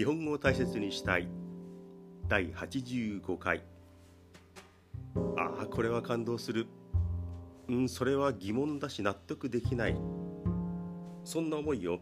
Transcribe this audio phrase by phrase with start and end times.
[0.00, 1.28] 日本語を大切にしたい。
[2.26, 3.62] 第85回。
[5.36, 6.68] ああこれは感動する。
[7.68, 9.96] うんそれは疑問だし納得できない。
[11.22, 11.98] そんな思いを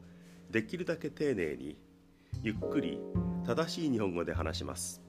[0.48, 1.76] できるだけ丁寧に
[2.40, 3.00] ゆっくり
[3.44, 5.02] 正しい日本語で話します。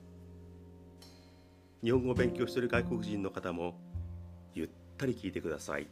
[1.83, 3.79] 日本語を勉強している外国人の方も
[4.55, 5.87] ゆったり聞いてください。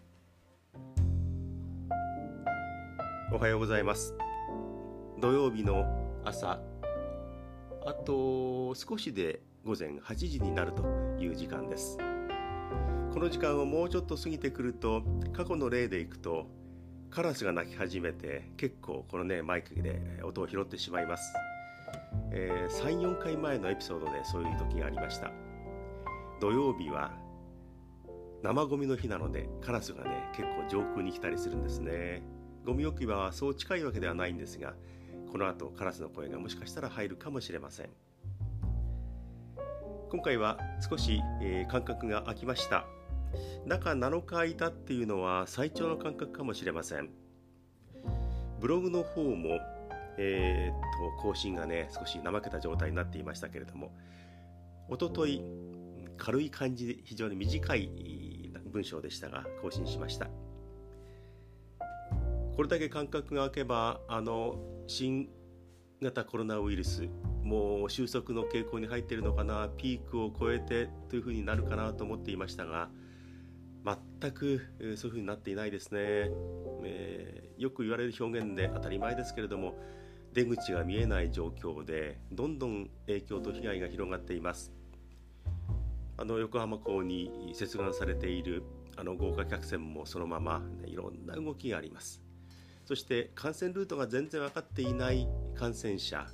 [3.32, 4.16] おはようございます。
[5.22, 5.86] 土曜日の
[6.26, 6.60] 朝
[7.88, 10.84] あと少しで午前8時になると
[11.22, 11.98] いう時間です。
[13.14, 16.48] この時間をもうちょっと過ぎてくると過去の例でいくと
[17.10, 21.34] カラスが鳴き始めて結構このねマイクで音を拾ってしまいます、
[22.32, 25.32] えー、34回前のエピソードでそういう時がありました。
[26.42, 27.14] 土曜日は
[28.44, 32.22] 生ゴミの日なのでカラスがね結構上空に来たりするんですね。
[32.66, 34.74] ゴミ置き場はそう近いわけではないんですが
[35.32, 37.90] この後カラスの声がもしかしたら入るかもしれません。
[40.10, 40.58] 今回は
[40.90, 42.86] 少し、えー、間隔が空きました。
[43.66, 47.10] 中7日空いたっていうのは最長の間隔かもしれません。
[48.60, 49.60] ブログの方も
[50.18, 50.82] えー、っ
[51.18, 53.92] と更新がね少し怠けた状態になっていましたけれども
[54.90, 55.44] おととい
[56.18, 60.28] 軽い感じで非常に短い文章でしたが更新しました。
[62.56, 64.56] これだけ間隔が空けばあの
[64.88, 65.30] 新
[66.02, 67.10] 型コロナウイルス
[67.44, 72.90] もう収束の傾向に入っているのかなピークを超えてというふうになるかなと思っていましたが
[74.22, 76.00] 全くそういうふうになっていないですね、
[76.84, 79.76] えー、よく言われる表現で当たり前ですけれども
[80.34, 84.72] 出口が見えない状況でどんどん影響と被害が広がっています。
[86.20, 88.64] あの横浜港に接岸されている
[88.96, 92.27] あの豪華客船もそのまま、いろんな動きがあります。
[92.88, 96.26] そして感染ルートが全然分かっていない感染者、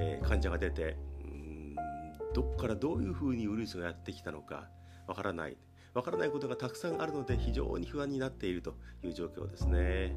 [0.00, 1.76] えー、患者が出てうん
[2.34, 4.66] どこからどういうふうにウイルスがやってきたのか
[5.06, 5.56] 分からない
[5.94, 8.74] 分からないことがたくさんあるので非常に不安になっていると
[9.04, 10.16] いう状況ですね。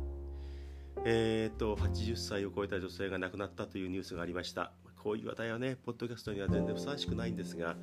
[1.04, 4.72] えーと、80歳を超えた女性が亡くなったというニュースがありました。
[5.04, 7.76] こういう話題はね、ポッドキャストには全然ふさわしくないんですが、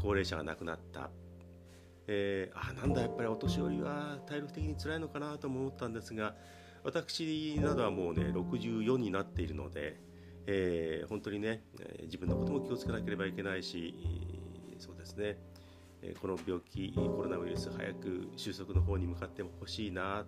[0.00, 1.10] 高齢者が亡くなった。
[2.06, 6.34] えー、あなんだやっぱりお年寄りは体力的に辛いのかなとも思ったんですが
[6.84, 10.00] 私などはもうね64になっているので、
[10.46, 11.62] えー、本当にね
[12.02, 13.94] 自分のことも気をつけなければいけないし
[14.78, 15.38] そうですね。
[16.20, 20.26] この病気コロナウイルス早く収束の方に向かってほしいな、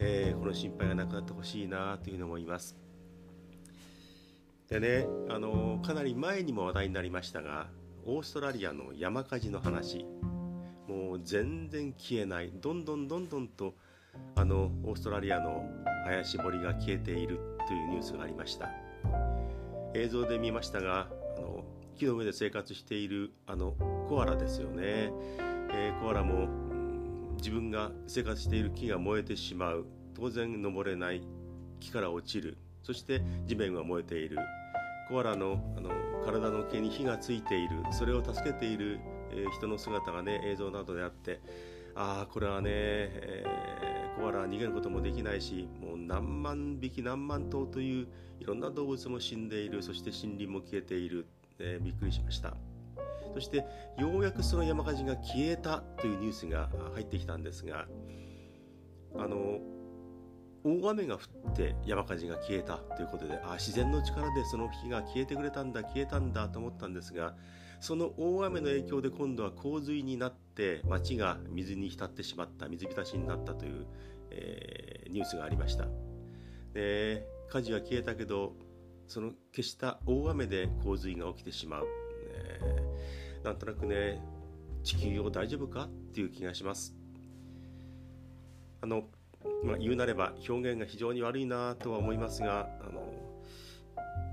[0.00, 2.76] えー、この心配がなくなってほしいなというふうに思います。
[4.68, 7.68] でねあのかなり前にも話題になりましたが
[8.04, 10.04] オーストラリアの山火事の話。
[10.88, 12.50] もう全然消えない。
[12.50, 13.74] どんどんどんどんと
[14.36, 15.64] あのオーストラリアの
[16.04, 18.70] 林森が消えているというニュースがありました。
[19.94, 21.64] 映像で見ましたがあの
[21.96, 23.72] 木の上で生活しているあの
[24.08, 25.10] コアラですよね、
[25.72, 29.86] えー、コアラも、うん、自分が生活している木が燃えてしまう。
[30.14, 31.22] 当然登れない。
[31.80, 32.58] 木から落ちる。
[32.82, 34.38] そして地面が燃えている。
[35.08, 35.90] コアラのあの
[36.24, 37.82] 体の毛に火がついている。
[37.92, 41.40] それを助けている、えー、人の姿がね映像などであって
[42.00, 48.06] ああこれはね、えー、コアラは逃げることもできないしもう何万匹何万頭という
[48.38, 51.26] いろんな動物も死んでいるそして森林も消えている、
[51.58, 52.54] えー、びっくりしました。
[53.34, 53.64] そして
[53.98, 57.86] ようやくその山火事が消えたというニュースが入ってきたんですが
[59.16, 59.58] あの
[60.64, 61.18] 大雨が降
[61.50, 67.34] って山火事が消えたということであ自然の力でその火が消えてくれたんだ消えたんだと思ったんですが
[67.80, 70.47] その大雨の影響で今度は洪水になって
[70.88, 73.86] 町が水に浸ってしまった水浸しになったという、
[74.30, 75.86] えー、ニュースがありました。
[76.74, 78.54] で火事は消えたけど
[79.06, 81.86] その消した大雨で洪水が起きてしまう、
[82.34, 84.22] えー、なんとなくね
[84.84, 86.94] 地球を大丈夫かっていう気がします。
[88.80, 89.04] あの
[89.64, 93.12] まあ、言うなれば表現が非常に悪いなとは思いますがあの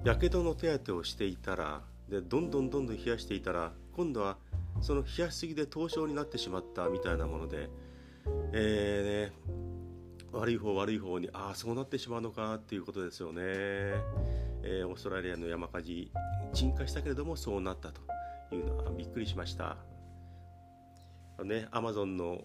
[0.03, 4.37] やけどの手当てをしていたらでどんどんどんどん冷やしていたら今度は
[4.85, 7.71] その冷やしすぎで凍傷になってしまったみたいなもので、
[8.53, 16.11] えーね、悪い方悪い方にああそうなってしまうのかっていうことですよね、えー、オーストラリアの山火事
[16.53, 18.01] 鎮火したけれどもそうなったと
[18.53, 19.75] いうのはびっくりしました。
[21.43, 22.43] ねアマゾンの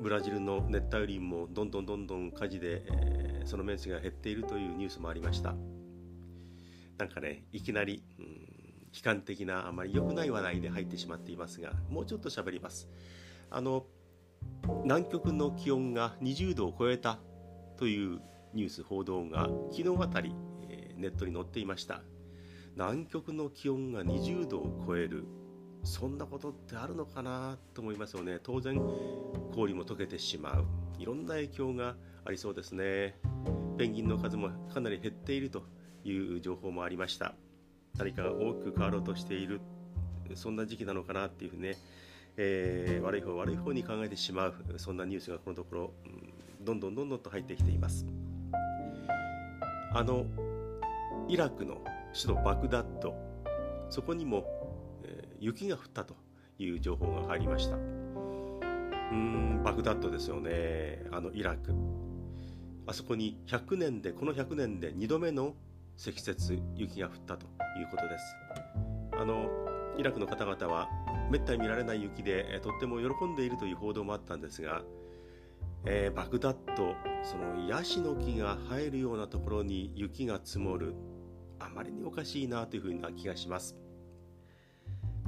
[0.00, 5.56] ブラジルの熱帯雨林もどんどんどんどん火事で、えー、その面積が減っているというニュースもありました。
[6.96, 8.41] なんかねいきなり、うん、
[8.94, 12.88] 悲観的なあまり良くない話題で入ってしまっていますがもうちょっと喋ります。
[13.50, 13.86] あの
[14.84, 17.18] 南極の気温が20度を超えた
[17.76, 18.20] という
[18.54, 20.34] ニュース報道が昨日あたり、
[20.68, 22.02] えー、ネットに載っていました。
[22.74, 25.26] 南極の気温が20度を超える。
[25.84, 28.38] そんなことってあるのかなと思いますよね。
[28.42, 28.80] 当然
[29.52, 30.64] 氷も溶けてしまう。
[30.98, 33.16] いろんな影響がありそうですね。
[33.76, 35.64] ペンギンの数もかなり減っていると
[36.04, 37.34] いう情報もありました。
[37.98, 39.60] 何かが大きく変わろうとしている
[40.34, 41.76] そんな時期なのかなっていうふうにね、
[42.36, 48.06] えー、悪い方悪い方に考えてしまうそんなニュースがこのところ、うん、どんどんどんどんと入ってきています。
[49.94, 50.24] あの
[51.28, 51.82] イラクの
[52.14, 53.14] 首都バグダッド
[53.90, 54.46] そこにも、
[55.04, 56.16] えー、雪が降ったと
[56.58, 57.76] いう情報が入りました。
[57.76, 61.74] うんバグダッドですよねあのイラク。
[62.86, 65.54] あそこに100年でこの100年で2度目の
[65.96, 67.46] 積雪雪が降ったと
[67.78, 68.36] いうことです。
[69.12, 69.48] あの
[69.96, 70.88] イラクの方々は
[71.30, 74.82] めったに見られない雪でとっても喜んでいるという報道もあったんですが、
[75.84, 80.94] えー、バグダッドそのヤシの木が生えるようなところに雪が積もる
[81.58, 83.76] あまりにおかしいなというふうな気がします、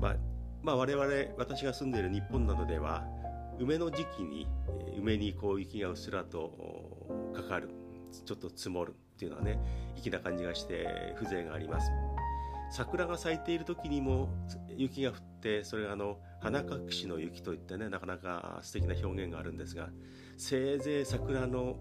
[0.01, 0.17] まあ、
[0.63, 1.07] まあ、我々
[1.37, 3.05] 私が住んでいる日本などでは
[3.59, 4.49] 梅の時期に
[4.99, 7.71] 梅にこう雪がうっすらとかかる
[8.25, 9.59] ちょっと積もるっていうのはね
[9.97, 11.91] 粋な感じがして風情があります。
[12.71, 14.29] 桜が咲いている時にも
[14.77, 19.91] 雪が降ってそれがあの花隠しの雪といってねなかなか素敵な表現があるんですが
[20.37, 21.77] せいぜい桜の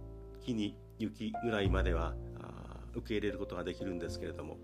[0.45, 2.13] 木に雪ぐらいまでは
[2.93, 4.57] 受け入れることができるんですけれども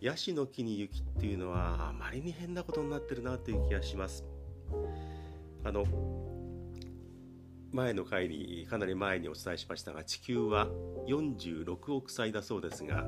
[0.00, 4.24] ヤシの木に雪っていうのはあまりに変なことになってるなという気がします。
[5.62, 5.84] あの
[7.72, 10.68] 前の回にかなり前にお伝えしましたが地球は
[11.06, 13.06] 46億歳だそうですが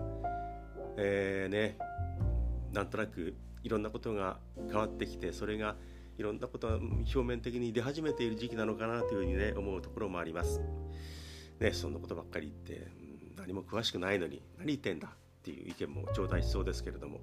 [0.97, 1.79] えーね
[2.73, 4.39] なんとなくいろんなことが
[4.69, 5.77] 変わってきてそれが
[6.19, 10.61] いろんなことが表面的に出始めている時期なのかなというふうにね思うところもあります。
[11.61, 12.89] ねそんなことばっかり言って
[13.37, 15.11] 何も詳しくないのに何言ってんだっ
[15.43, 17.21] ていう意見も頂戴しそうですけれども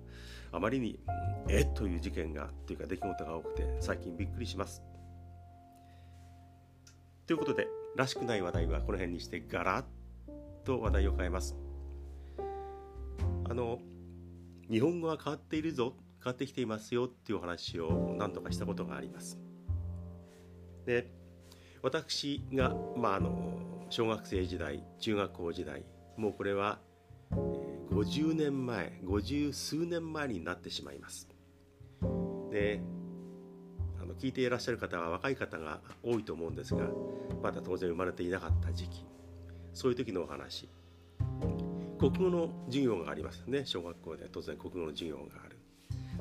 [0.52, 1.00] あまりに
[1.48, 4.82] えっという事件がというか出来事が多くて最近びっくりします。
[7.30, 9.86] ということでらしくない話題はこの辺にしてガラッ
[10.66, 11.56] と話題を変えます。
[13.48, 13.78] あの
[14.68, 15.94] 日本語は変わっているぞ
[16.24, 19.38] 変わってきていますよっていうお話を何度かしたことがあります。
[20.88, 21.12] で
[21.84, 23.60] 私が、まあ、あの
[23.92, 25.86] 小学生時代中学校時代
[26.18, 26.80] もうこれは
[27.92, 31.30] 50年前50数年前になってしまいます。
[32.50, 32.82] で
[34.20, 36.88] 聞いていらっしゃる方は若い方が多いと思うんですが
[37.42, 39.06] まだ当然生まれていなかった時期
[39.74, 40.68] そういう時のお話。
[42.00, 43.66] 国語の授業がありますね。
[43.66, 44.28] 小学校で。
[44.32, 45.58] 当然国語の授業がある。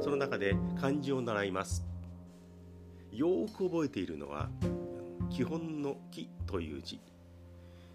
[0.00, 1.85] その中で漢字を習います。
[3.12, 4.49] よく覚えているのは
[5.31, 7.00] 基本の「基」という字。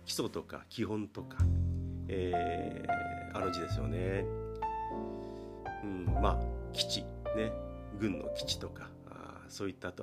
[0.05, 1.37] 基礎とか基本とか、
[2.09, 4.25] えー、あの字ですよね、
[5.81, 6.39] うん、まあ
[6.73, 7.01] 基地
[7.35, 7.53] ね。
[7.99, 8.89] 軍の基地とか。
[9.49, 9.93] そういった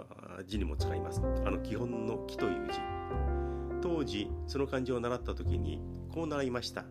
[0.46, 1.20] 字にも使います。
[1.20, 2.78] あの基本の「基」という字。
[3.82, 6.84] 当時その漢字を習った時にこう習いました。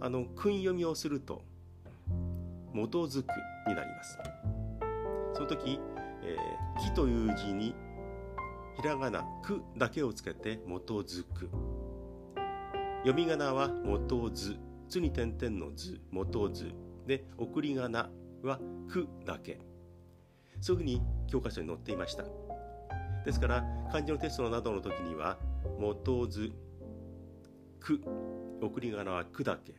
[0.00, 1.42] あの訓読みをすると
[2.74, 3.26] 基づく
[3.68, 4.18] になります。
[5.34, 5.78] その時、
[6.22, 7.74] えー、木という字に
[8.76, 11.50] ひらがなくだけをつけて基づく。
[13.00, 14.56] 読み仮名は元図
[14.88, 16.72] つに点々の図元図
[17.06, 18.10] で送り仮名
[18.42, 19.60] はくだけ。
[20.60, 22.24] そういうふうに教科書に載っていました。
[23.24, 25.38] ですから漢字のテストなどの時には
[25.78, 26.52] 元図
[27.80, 28.02] く
[28.60, 29.72] 送り仮名はくだけ。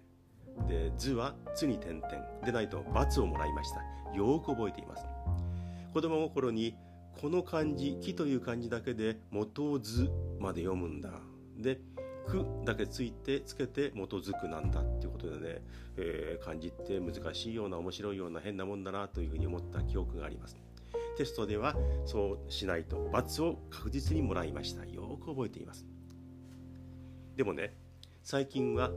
[0.67, 2.09] で図は「つ」に点々。
[2.43, 3.83] でないと罰をもらいました。
[4.17, 5.05] よく覚えています。
[5.93, 6.75] 子供心に
[7.21, 10.09] この漢字「木」という漢字だけで「元図」
[10.41, 11.11] まで読むんだ。
[11.55, 11.79] で
[12.25, 15.61] 「く」だけついてつけて「元づく」なんだっていうことでね、
[15.97, 20.57] えー、漢字って難しいような面白いような変なもんだなというふうに思った記憶があります。
[21.15, 24.85] テストではそうしないと罰を確実にもらいました。
[24.85, 25.85] よく覚えています。
[27.35, 27.75] でもね
[28.23, 28.91] 最近は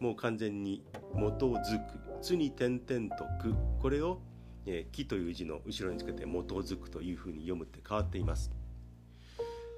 [0.00, 0.82] もう完全に
[1.14, 4.20] 「元づく」「つ」に点々と「く」これを
[4.66, 8.50] 「えー、木」という字の後ろにつけて「元づく」というふうに読むって変わっています。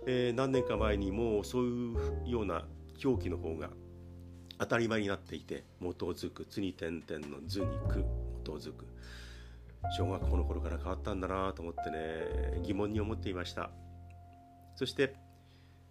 [0.06, 2.66] えー、何年か前にもうそういうような
[3.04, 3.70] 表記の方が
[4.58, 8.04] 当たり前になっていて「元づく」「つ」に点々の「図」に「く」
[8.46, 8.86] 「元づく」
[9.90, 13.70] 小学校の頃から変わったんだなと思ってね疑問に思っていました。
[14.74, 15.14] そして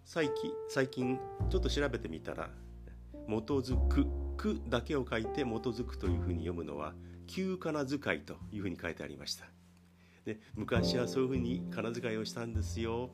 [0.04, 1.18] 最近最近
[1.50, 2.50] ちょっと調べてみたら
[3.26, 6.94] 「元づく」くだけを書いて基づくというふうに読むのは
[7.26, 9.46] 旧仮名遣いというふうに書いてありました。
[10.24, 13.10] で昔はそういうふうに仮名遣いをしたんですよ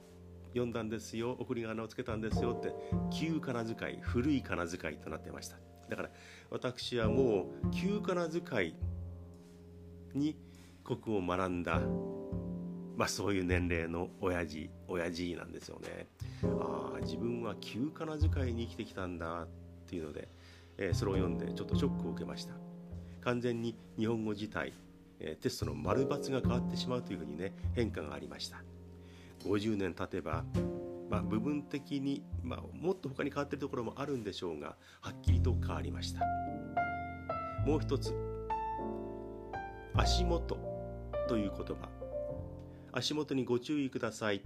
[0.48, 2.74] 読んだんですよ送り仮名をつけたんですよって
[3.10, 5.56] 旧仮名遣い古い仮名遣いとなってました。
[5.88, 6.10] だから
[6.50, 8.74] 私はもう旧仮名遣い
[10.14, 10.36] に
[10.84, 11.80] 国を学んだ、
[12.96, 16.06] まあ、そういう年齢の親父親父なんですよね。
[16.44, 19.48] ああ自分は旧仮名遣いに生きてきたんだっ
[19.86, 20.28] ていうので、
[20.78, 22.54] えー、それを読んでちょっとショックを受けました。
[23.20, 24.72] 完全に日本語自体、
[25.20, 28.62] えー、テストの丸×が変わってしまうというふうにね変化がありました。
[29.44, 30.44] 50年経てば
[31.12, 36.20] まあ、部分的に、まあ、もっと他に変わってるところもあるんでしょうがはっきりと変わりました
[37.66, 38.14] もう一つ
[39.94, 40.71] 足元
[41.28, 41.88] という言葉。
[42.92, 44.42] 足元にご注意ください。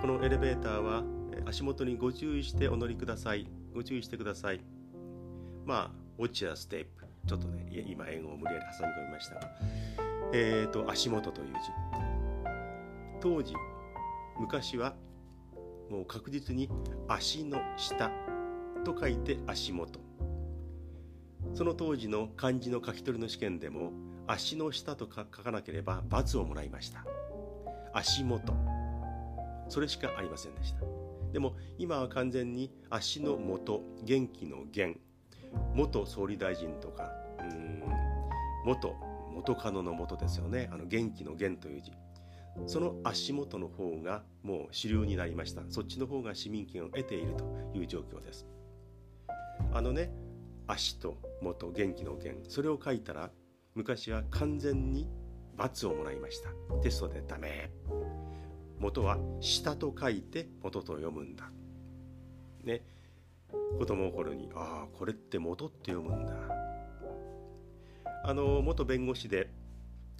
[0.00, 1.04] このエレベーターは
[1.46, 3.46] 足元にご注意してお乗りください。
[3.74, 4.60] ご注意してください。
[5.64, 6.86] まあ Watch your step
[7.26, 9.40] ちょっとね今英語を無理やり挟み込みましたが。
[10.32, 11.52] えっ、ー、と足元という字。
[13.20, 13.54] 当時
[14.38, 14.94] 昔は
[15.90, 16.68] もう確実に
[17.08, 18.10] 足の下。
[18.84, 20.00] と書いて足元。
[21.54, 23.92] その当時の漢字の書き取りの試験でも
[24.32, 27.04] 足の下と書かなければ罰をもらいました。
[27.92, 28.54] 足元。
[29.68, 30.80] それしかありませんでした。
[31.32, 34.94] でも今は完全に足の元元気の元。
[35.74, 37.10] 元総理大臣とか
[37.40, 37.82] うん
[38.64, 38.94] 元
[39.34, 40.68] 元カノの元ですよね。
[40.72, 41.92] あの元気の元という字。
[42.66, 45.62] その足元の方がもう主流になりました。
[45.70, 47.44] そっちの方が市民権を得ていると
[47.74, 48.46] いう状況です。
[49.72, 50.12] あのね
[50.68, 52.36] 足と元元気の元。
[52.48, 53.30] それを書いたら
[53.74, 55.08] 昔は完全に
[55.56, 56.50] 罰をもらいました。
[56.82, 57.70] テストでダメ。
[58.78, 61.50] 元は下と書いて元と読むんだ。
[62.64, 62.82] ね。
[63.78, 66.34] 子供心にああこれって元って読むんだ。
[68.24, 69.50] あの元弁護士で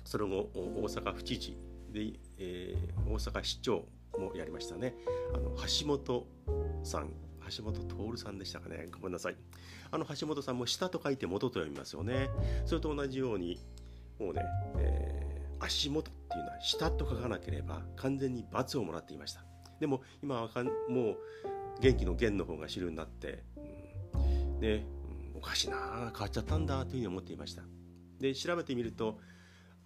[0.04, 1.58] その後大阪府知事
[1.92, 3.84] で、えー、大阪市長
[4.18, 4.94] もやりましたね。
[5.34, 6.26] あの橋本
[6.84, 7.29] さん。
[7.56, 8.88] 橋本徹さんでしたかね。
[8.90, 9.36] ごめんなさい。
[9.90, 12.30] あの橋本さんも下と書いて元と読みますよね。
[12.66, 13.58] それと同じように
[14.18, 14.42] もうね、
[14.76, 19.44] えー、足元っていうのは下と書かなければ完全に罰をもらっていました。
[19.80, 21.16] でも今はかんもう
[21.80, 24.84] 元気の元の方が主流になって、うん、ね、
[25.34, 27.62] うん、おかしいな変わっちゃったんだというふうに思っていました。
[28.20, 29.18] で調べてみると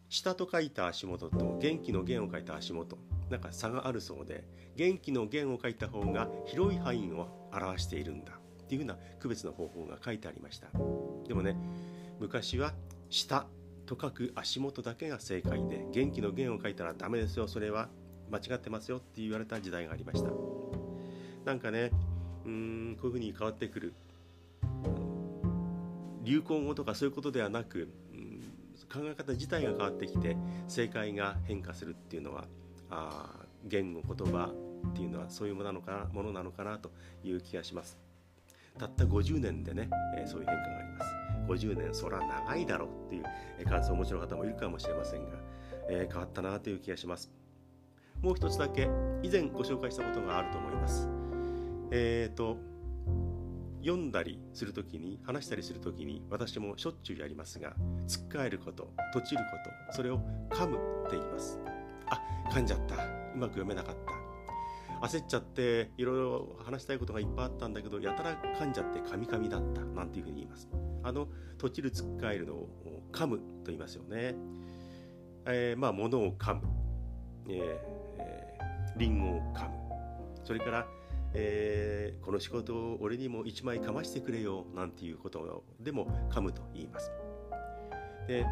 [0.09, 2.99] 下と書いた足元と元気の弦を書いた足元。
[3.31, 4.45] なんか差があるそうで
[4.77, 10.69] 元気の弦を書いた方が広い範囲を表しているんだっていうふうな区別の方法が書いてありました。
[11.27, 11.57] でもね
[12.21, 12.75] 昔は
[13.11, 13.47] 下
[13.87, 17.89] と書く足元だけが正解で元気の弦を書いたらダメですよそれは
[18.31, 20.31] 間違ってますよって言われた時代がありました。
[21.45, 21.91] なんかね
[22.45, 22.51] うー
[22.93, 23.95] んこういうふうに変わってくる。
[26.23, 27.91] 流行語とかそういうことではなく
[28.93, 30.37] 考え方自体が変わってきて
[30.69, 32.47] 正解が変化するっていうのは
[32.91, 34.53] あ言語言葉
[34.89, 36.91] っていうのはそういうものなのかなものなのかなと
[37.23, 37.99] いう気がします。
[38.79, 41.15] たった50年でね、えー、そういう変化があります。
[41.49, 45.37] 50年そら長いだろうっていう感想をお持ちの方もいるかもしれませんが、
[45.89, 47.31] えー、変わったなという気がします。
[48.21, 48.89] もう一つだけ
[49.23, 51.09] 以前ご紹介したことがあると思います。
[51.91, 52.57] えっ、ー、と
[53.85, 57.75] 読んだりするときに話したりするときに私もしょっちゅうやりますが
[58.07, 61.74] つっかえることとちることそれを噛むって言います。
[62.09, 62.21] あ
[62.51, 62.97] 噛んじゃった。
[62.97, 63.97] うまく読めなかっ
[65.01, 65.07] た。
[65.07, 69.83] 焦っちゃっていろいろ話したいことがいっぱいあったんだけどやたら噛んじゃって噛み噛みだった。
[69.83, 70.69] なんていうふうに言います。
[71.03, 72.69] あのとちるつっかえるのを
[73.13, 74.35] 噛むと言いますよね。
[75.47, 76.63] えー、まあ物を噛む。
[77.49, 77.59] えー、
[78.19, 79.77] えー、リンゴを噛む。
[80.45, 80.87] それから
[81.37, 84.67] えー、この仕事を俺にも一枚かましてくれよ。
[84.75, 87.11] なんていうことでも噛むと言います。
[88.29, 88.47] で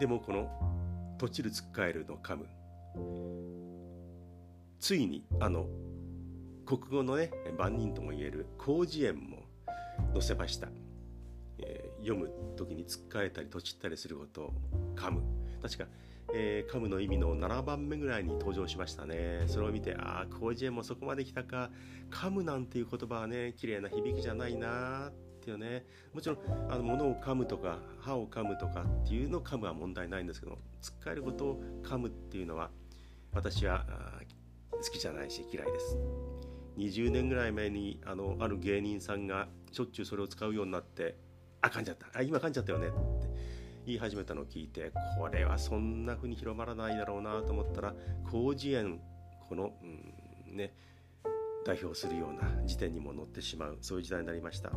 [0.00, 0.48] でもこの
[1.20, 2.46] 「とちるつっかえる」の噛む
[4.78, 5.68] ついにあの
[6.64, 9.44] 国語のね万人とも言える広辞苑も
[10.14, 10.68] 載せました、
[11.58, 14.54] えー、読む時につっかえたりとちったりすることを
[14.96, 15.22] 噛む
[15.60, 15.84] 確か
[16.32, 19.46] えー、カムの意味の7番目ぐらいに登場しましたね。
[19.48, 21.72] それを見て、ああ、広辞苑もそこまで来たか、
[22.08, 25.86] 噛むなんていう言葉はね、綺麗な響きじゃないなっっていうね。
[26.12, 32.70] もちろん、あの物を噛むとか、歯を噛むとかっていうのを噛むは問題ないんですけど、つっかえることを噛むっていうのは、
[33.32, 33.86] 私は
[34.72, 35.96] 好きじゃないし嫌いです。
[36.76, 41.16] 20年ぐらい前にあのある芸人さんがしょっちゅうそれを使うようになって
[41.60, 42.96] あ噛んじゃったあ今噛んじゃったよねって
[43.86, 47.94] 言い始めたのを聞いてこれはそんな風に広まらないだろうなと思ったら
[48.30, 49.00] 広辞苑
[49.48, 50.72] この、うん、ね
[51.64, 54.70] 代表するような時点にも載ってしまうそういう時代になりました、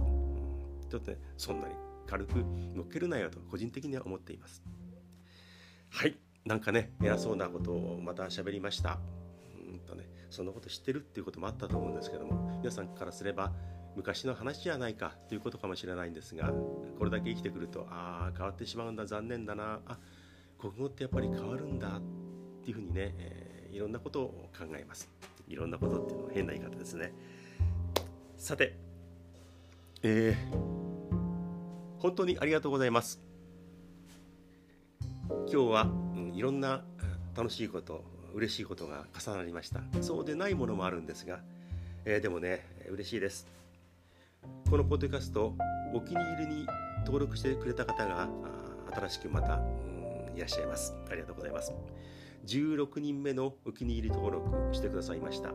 [0.94, 1.76] うん、ちょっとねそんなに
[2.08, 2.36] 軽く
[2.76, 4.64] 乗っけるなよと個人的には思っています。
[5.90, 6.18] はい。
[6.46, 9.00] なんかね偉そうなことをまた喋りました。
[9.72, 13.54] うんとねそんなこと知ってるっていうこともあったと思うんですけども皆さんからすれば
[13.96, 16.52] 昔の話じゃないかということかもしれないんですが
[16.98, 19.80] これだけ生きてくるとああ変わってしまうんだ残念だな。
[19.86, 19.98] あ
[20.60, 22.02] 国語ってやっぱり変わるんだっ
[22.64, 25.10] ていうふうにね、えー、いろんなことを考えます。
[25.48, 27.14] いろんなことっていうのは変な言い方ですね。
[28.38, 28.76] さて
[30.02, 30.83] えー、
[32.04, 33.22] 本当にありがとうございます。
[35.30, 36.84] 今日は、うん、いろんな
[37.34, 39.80] 楽しいこと嬉しいことが重なりました。
[40.02, 41.40] そうでないものもあるんですが、
[42.04, 43.48] えー、でもね嬉しいです。
[44.70, 45.56] このポッドキャスト
[45.94, 46.68] お気に入りに
[47.06, 48.28] 登録してくれた方が
[48.94, 50.94] 新しくまた、うん、いらっしゃいます。
[51.10, 51.72] ありがとうございます。
[52.48, 55.54] 16人目のお気に入り登録してくださいました、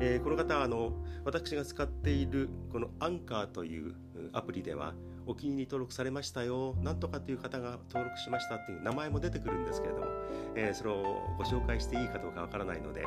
[0.00, 0.92] えー、この方はあの
[1.24, 3.94] 私が使っているこのアンカーという
[4.34, 4.92] アプリでは
[5.26, 6.74] お気に入り登録されましたよ。
[6.82, 10.06] なんとかという方が登録しましたっていう名前も出てくるんですけれども、
[10.54, 11.02] えー、それを
[11.38, 13.04] ご紹介していいかどうかわからないので、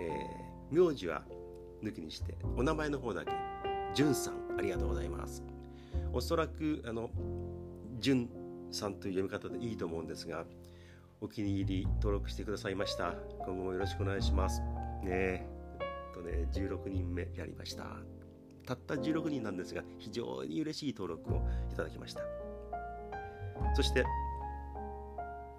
[0.00, 1.22] えー、名字は
[1.82, 3.32] 抜きにしてお名前の方だけ
[3.94, 5.42] じゅんさんありがとうございます。
[6.12, 7.10] おそらくあの
[7.98, 8.30] じゅん
[8.70, 10.44] さんという読み方でいいと思うんですが
[11.20, 13.14] お気に入り登録してくださいました。
[13.44, 14.60] 今後もよろしくお願いします。
[14.60, 15.46] ねえ。
[16.14, 17.84] とね16人目やりました。
[18.66, 22.22] たった16人なんですが非常に嬉しい登録をいただきました。
[23.74, 24.04] そして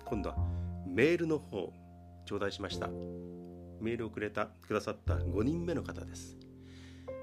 [0.05, 0.37] 今度は
[0.85, 1.73] メールの方
[2.25, 2.89] 頂戴しました。
[3.79, 6.37] メールをくれたくださった5人目の方です。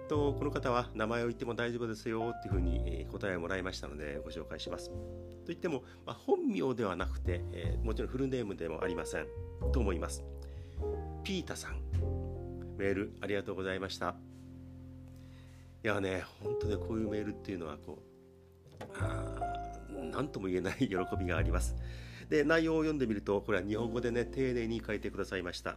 [0.08, 4.90] とこの方は名前を言っても大丈夫ですよっていうふうに答えをもらいましたのでご紹介します。
[5.46, 9.26] といっても、まあ、本名ではなくて、えー、もちろんフルネームでもありません
[9.72, 10.24] と思います。
[11.22, 11.80] ピータさん
[12.76, 14.14] メールありがとうございました。
[15.84, 18.02] いやね、本当ね、こういうメールっていうのは、こ
[19.92, 21.76] う、何とも言えない 喜びがあります。
[22.30, 25.76] で、内容を読んでみると、これは日本語でね、丁寧に書いてくださいました。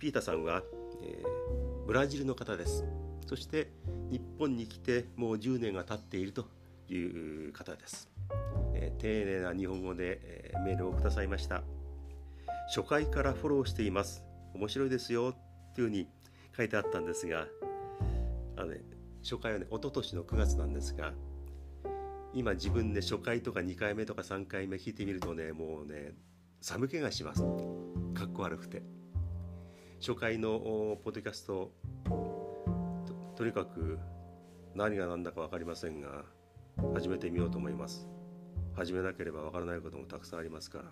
[0.00, 0.64] ピータさんは、
[1.02, 2.84] えー、ブラジルの方です。
[3.28, 3.70] そして、
[4.10, 6.48] 日本に来てもう10年が経っていると
[6.88, 8.10] いう方です。
[8.74, 11.62] えー、丁寧な日本語で、えー、メールをくださいました。
[12.74, 14.24] 初回からフォローしています。
[14.52, 15.32] 面白いですよ。
[15.76, 16.08] というふうに
[16.56, 17.46] 書いてあったんですが、
[18.60, 18.82] あのね、
[19.22, 21.14] 初回はね、一昨年の9月なんですが、
[22.34, 26.12] 今自分で初回とか2回目とか3回目聞いてみるとね、もうね、
[26.60, 27.42] 寒気がします。
[28.12, 28.82] かっこ悪くて。
[29.98, 30.58] 初回の
[31.02, 31.72] ポッドキャスト
[32.04, 33.98] と、とにかく
[34.74, 36.26] 何が何だか分かりませんが、
[36.92, 38.10] 始めてみようと思います。
[38.74, 40.84] 始めなければ分からないこともたくさんありますから。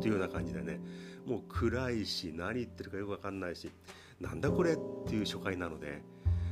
[0.00, 0.80] というような感じでね、
[1.24, 3.70] もう暗いし、何言ってるかよく分かんないし、
[4.18, 6.02] なんだこれっていう初回なので、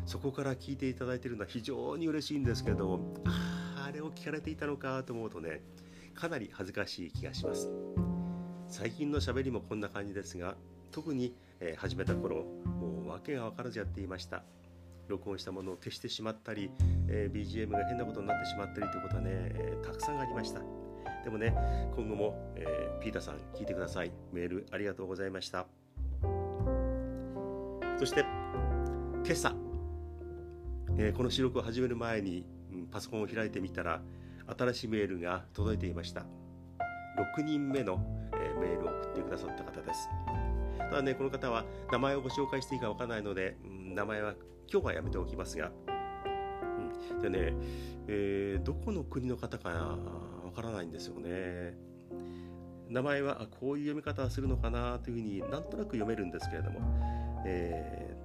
[0.08, 5.60] そこから聞いていただいているのは非常に嬉しいんですけれどあああれを聞かれていたのかと思うとね
[6.14, 7.70] かなり恥ずかしい気がします。
[8.68, 10.56] 最近のしゃべりもこんな感じですが
[10.90, 14.42] 特に、えー、始めた頃もう訳が分からずやっていました。
[15.08, 16.70] 録音したものを消してしまったり、
[17.08, 20.60] えー、BGM が変なことになってしまったりということはね、え、たくさんありました。
[21.22, 21.54] でもね
[21.94, 24.12] 今後も、えー、ピータさん聞いてください。
[24.32, 25.66] メールありがとうございました。
[27.98, 29.67] そして今朝
[31.00, 34.02] えー、この収録を始める前に、うん、パソコンを開いてみたら
[34.58, 36.26] 新しいメールが届いていました。
[37.38, 40.08] 6人目の、えー、メールを送ってくださった方です。
[40.76, 44.34] ただねこの方は名前をご紹介していいかわからないので、うん、名前は
[44.68, 45.70] 今日はやめておきますが、
[47.12, 47.54] うん、でね、
[48.08, 51.78] えー、どこの国の方かわからないんですよね。
[52.88, 56.80] 名前はこういう読み方するのかなというふうになんとなく読めるんですけれども、
[57.46, 58.17] えー、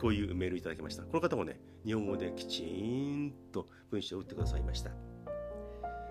[0.00, 1.02] こういうメールいただきました。
[1.02, 4.90] この方もね、日本語できちんと文章を打ってくださいました。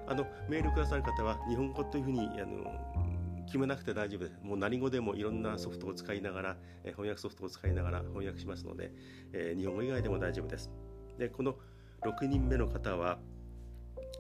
[0.08, 4.40] あの、メールくださる方は、日本語というふうに、あの、決めなくて大丈夫です。
[4.42, 8.92] もう何語でもいろんなソフトを使いながら、え翻訳ソフトを使いながら翻訳しますので、
[9.34, 10.70] えー、日本語以外でも大丈夫です。
[11.18, 11.56] で、この
[12.02, 13.20] 6人目の方は、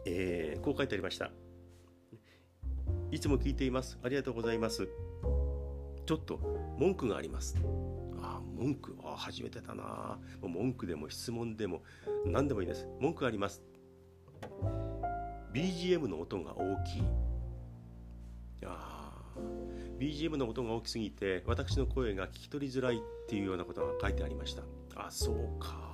[0.06, 1.32] えー、こう書いてありました。
[3.12, 3.99] いつも聞いています。
[4.03, 4.88] ありがとうございます。
[6.06, 6.38] ちょっと
[6.77, 7.56] 文句があります。
[8.21, 8.97] あ文句。
[9.03, 10.19] あ初めてだな。
[10.41, 11.84] 文句でも質問でも
[12.25, 12.88] 何でもいいです。
[12.99, 13.62] 文句あります。
[15.53, 17.03] BGM の音が大きい。
[18.65, 19.23] あ
[19.99, 24.63] BGM の音が大きすぎて私の声が聞き取りづらいっていうようなことが書いてありました。
[24.95, 25.88] あそうか。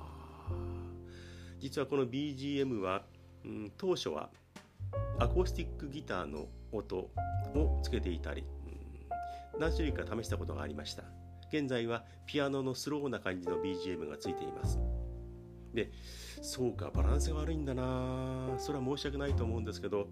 [1.60, 3.04] 実はこの BGM は、
[3.44, 4.28] うん、当初は
[5.18, 7.10] アコースティックギターの音を
[7.82, 8.44] つけていたり、
[9.54, 11.04] うん、何種類か試したことがありました。
[11.56, 14.80] 現在はピアノのスローな感じの BGM がついています。
[15.72, 15.90] で
[16.42, 18.54] そうかバランスが悪いんだな。
[18.58, 20.08] それは申し訳ないと思うんですけど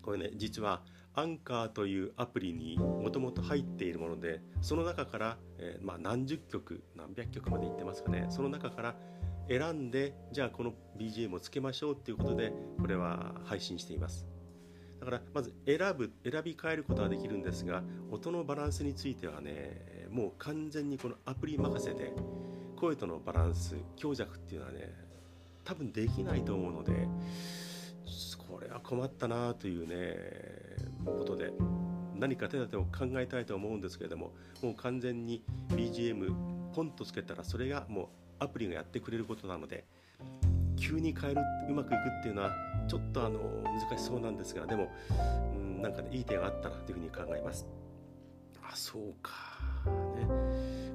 [0.00, 0.82] これね実は
[1.14, 8.26] アンカーというアプリにもともと入っているものでその中から、えー、まあ、何十曲何百曲までいってますかね。
[8.30, 8.94] その中から
[9.48, 14.26] 選んでじゃあこの BGM をつけましょうっていうことでこれは配信しています。
[15.00, 22.12] だからまず選ぶ選び変えることはできるんですが音のバランスについてはねもう完全にこのアプリ任せで
[22.76, 24.92] 声とのバランス強弱っていうのはね
[25.64, 27.08] 多分できないと思うので
[28.46, 30.16] これは困ったなというね
[31.06, 31.52] ことで
[32.14, 36.34] 何か手立てを考えたいと思うんですけれどももう完全に BGM
[36.74, 39.84] ポンとつけたらそれがもうアプリがやってくれることなので
[40.76, 42.52] 急に変えるうまくいくっていうのは
[42.88, 44.92] ちょっとあの難しそうなんですがでも、
[45.54, 47.66] うん、なんかねいい点があったらというふうに考えます。
[48.62, 49.71] あそうか。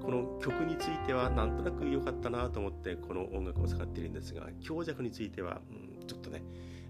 [0.07, 6.41] この曲についてはなんとなく良かったなと思ってこの音楽を使っているんですが強弱については、うん、ちょっとね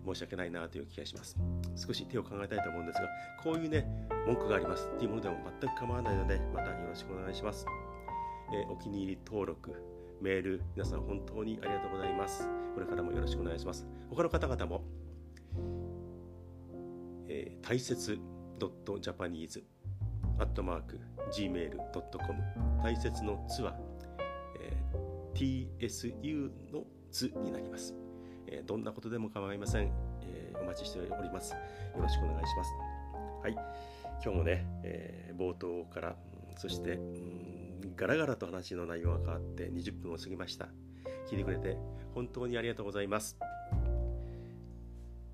[0.05, 1.35] 申し訳ないなという気がします。
[1.75, 3.07] 少し手を考えたいと思うんですが
[3.43, 3.87] こういうね
[4.27, 7.65] 文句がありますっていうものでも全く構わないのでまたよろしくお願いします、
[8.53, 9.73] えー、お気に入り登録
[10.21, 12.47] メール皆さん本当にありがとうございます。
[12.75, 13.87] これからもよろしくお願いします。
[14.11, 14.83] 他の方々も、
[17.27, 18.19] えー、大切
[18.59, 19.63] .japanese
[20.39, 20.99] アットマーク
[21.31, 22.43] gmail.com
[22.83, 23.75] 大切のつは、
[24.59, 27.93] えー、tsu の図になります
[28.47, 29.91] えどんなことでも構いません、
[30.23, 31.53] えお待ちしております。
[31.53, 31.57] よ
[32.01, 32.71] ろしくお願いします。
[33.43, 33.53] はい。
[34.23, 36.15] 今日もね、え冒頭から、
[36.55, 40.69] そして、うん、ガラガラと話の内容が変わって20分を過ぎました。
[41.29, 41.77] 聞いてくれて
[42.13, 43.37] 本当にありがとうございます。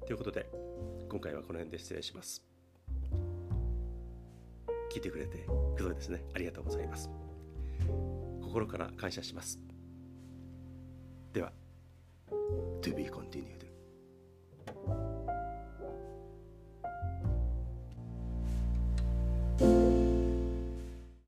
[0.06, 0.50] ということで、
[1.10, 2.53] 今回はこの辺で失礼します。
[4.93, 6.23] 聞いてくれて、くどいですね。
[6.36, 7.10] ありがとうございます。
[8.43, 9.60] 心から感謝します。
[11.34, 11.51] では。
[12.84, 13.23] to be c o n